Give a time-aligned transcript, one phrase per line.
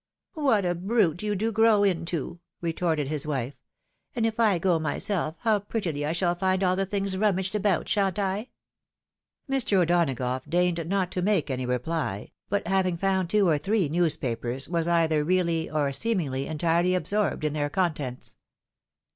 [0.33, 3.57] "What a brute you do grow into!" retorted his wife.
[4.15, 7.87] "And if I go myself, how prettUy I shall iind all the things rummaged about,
[7.87, 8.49] shan't I?"
[9.47, 9.77] Mr.
[9.77, 14.87] O'Donagough deigned not to make any reply, but having found two or three newspapers, was
[14.87, 18.37] either really, or seemingly, entirely absorbed in their contents.